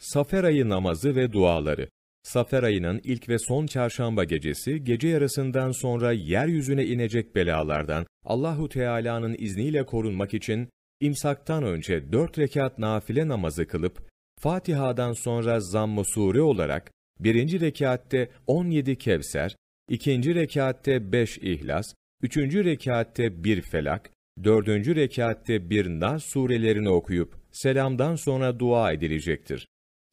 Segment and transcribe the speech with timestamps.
[0.00, 1.88] Safer ayı namazı ve duaları.
[2.22, 9.36] Safer ayının ilk ve son çarşamba gecesi, gece yarısından sonra yeryüzüne inecek belalardan Allahu Teala'nın
[9.38, 10.68] izniyle korunmak için
[11.00, 14.08] imsaktan önce dört rekat nafile namazı kılıp,
[14.40, 16.90] Fatiha'dan sonra zamm-ı sure olarak,
[17.20, 19.56] birinci rekatte 17 Kevser,
[19.88, 24.10] ikinci rekatte 5 İhlas, üçüncü rekatte bir Felak,
[24.44, 29.66] dördüncü rekatte bir Nas surelerini okuyup, selamdan sonra dua edilecektir.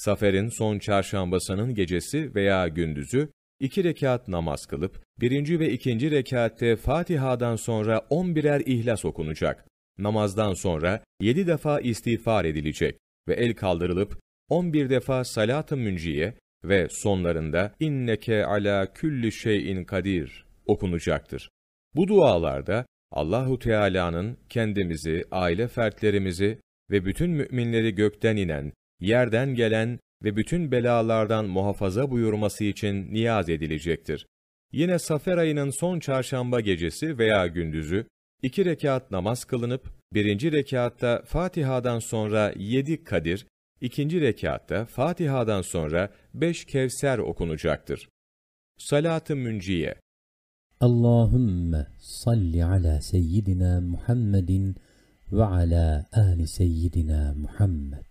[0.00, 3.28] Safer'in son çarşambasının gecesi veya gündüzü,
[3.60, 9.66] iki rekat namaz kılıp, birinci ve ikinci rekatte Fatiha'dan sonra on birer ihlas okunacak.
[9.98, 16.88] Namazdan sonra yedi defa istiğfar edilecek ve el kaldırılıp, on bir defa salat-ı münciye ve
[16.90, 21.50] sonlarında inneke ala külli şeyin kadir okunacaktır.
[21.94, 26.58] Bu dualarda Allahu Teala'nın kendimizi, aile fertlerimizi
[26.90, 34.26] ve bütün müminleri gökten inen, yerden gelen ve bütün belalardan muhafaza buyurması için niyaz edilecektir.
[34.72, 38.06] Yine Safer ayının son çarşamba gecesi veya gündüzü,
[38.42, 43.46] iki rekat namaz kılınıp, birinci rekatta Fatiha'dan sonra yedi Kadir,
[43.80, 48.08] ikinci rekatta Fatiha'dan sonra beş Kevser okunacaktır.
[48.78, 49.94] Salat-ı Münciye
[50.80, 54.76] Allahümme salli ala seyyidina Muhammedin
[55.32, 58.09] ve ala ali seyyidina Muhammed.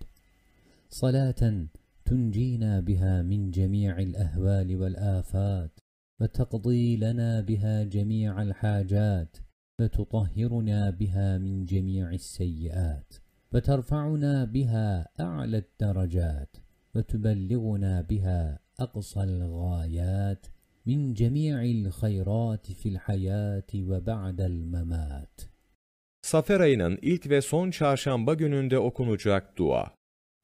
[0.89, 1.69] Salatan
[2.05, 5.79] تنجينا بها من جميع الأهوال والآفات
[6.19, 9.37] وتقضي لنا بها جميع الحاجات
[9.79, 13.13] وتطهرنا بها من جميع السيئات
[13.53, 16.57] وترفعنا بها أعلى الدرجات
[16.95, 20.45] وتبلغنا بها أقصى الغايات
[20.85, 25.41] من جميع الخيرات في الحياة وبعد الممات
[26.21, 29.98] Safer ayının ilk ve son çarşamba gününde okunacak dua.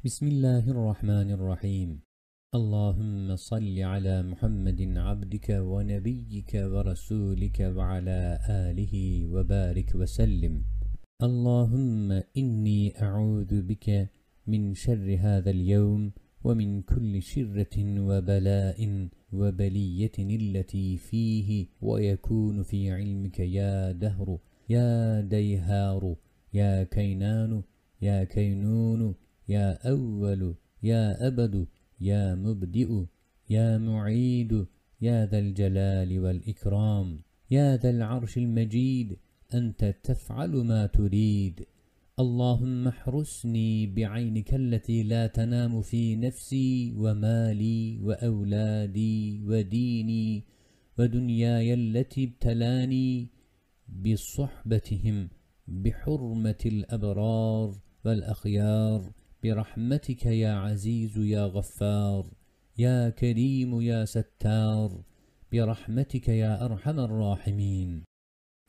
[0.06, 1.90] بسم الله الرحمن الرحيم.
[2.56, 8.94] اللهم صل على محمد عبدك ونبيك ورسولك وعلى آله
[9.34, 10.54] وبارك وسلم.
[11.28, 14.10] اللهم إني أعوذ بك
[14.48, 16.12] من شر هذا اليوم
[16.44, 17.76] ومن كل شرة
[18.10, 18.80] وبلاء
[19.34, 24.38] وبلية التي فيه ويكون في علمك يا دهر
[24.70, 26.16] يا ديهار
[26.54, 27.64] يا كينان
[28.02, 31.68] يا كينون يا أول يا أبد
[32.02, 33.06] يا مبدئ
[33.50, 34.66] يا معيد
[35.02, 37.20] يا ذا الجلال والإكرام
[37.52, 39.18] يا ذا العرش المجيد
[39.54, 41.66] أنت تفعل ما تريد.
[42.20, 50.44] اللهم احرسني بعينك التي لا تنام في نفسي ومالي وأولادي وديني
[51.00, 53.28] ودنياي التي ابتلاني
[54.04, 55.30] بصحبتهم
[55.68, 57.76] بحرمة الأبرار
[58.06, 59.12] والأخيار.
[59.46, 62.26] برحمتك يا عزيز يا غفار
[62.78, 65.04] يا كريم يا ستار
[65.52, 68.04] برحمتك يا أرحم الراحمين.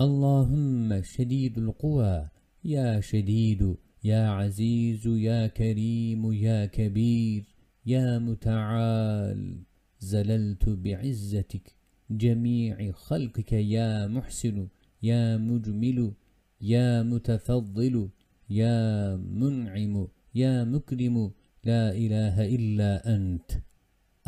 [0.01, 2.29] اللهم شديد القوى
[2.65, 7.45] يا شديد يا عزيز يا كريم يا كبير
[7.87, 9.63] يا متعال.
[10.01, 11.77] زللت بعزتك
[12.11, 14.69] جميع خلقك يا محسن
[15.03, 16.13] يا مجمل
[16.61, 18.09] يا متفضل
[18.51, 20.09] يا منعم.
[20.37, 21.31] يا مكرم
[21.65, 23.51] لا إله إلا أنت.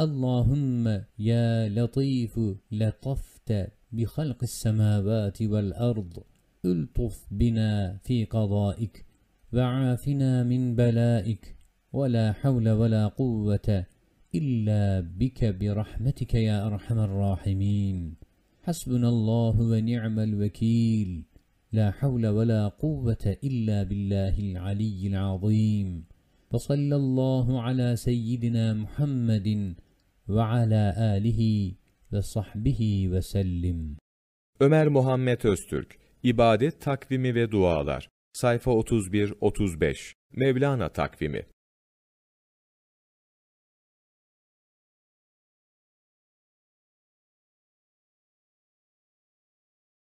[0.01, 2.41] اللهم يا لطيف
[2.73, 6.13] لطفت بخلق السماوات والأرض.
[6.65, 9.05] الطف بنا في قضائك
[9.53, 11.57] وعافنا من بلائك.
[11.93, 13.87] ولا حول ولا قوة
[14.35, 18.15] إلا بك برحمتك يا أرحم الراحمين.
[18.63, 21.25] حسبنا الله ونعم الوكيل.
[21.73, 26.05] لا حول ولا قوة إلا بالله العلي العظيم
[26.51, 29.75] فصلى الله على سيدنا محمد
[30.29, 31.73] وعلى آله
[32.13, 33.97] ve sahbihi ve sellim.
[34.61, 41.47] Ömer Muhammed Öztürk, İbadet Takvimi ve Dualar, sayfa 31-35, Mevlana Takvimi.